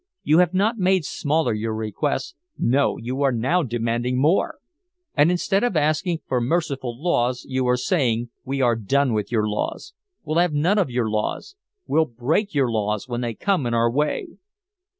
[0.23, 4.57] You have not made smaller your requests no, you are now demanding more!
[5.13, 9.47] And instead of asking for merciful laws you are saying, 'We are done with your
[9.47, 9.93] laws,
[10.23, 13.91] will have none of your laws, will break your laws when they come in our
[13.91, 14.39] way!'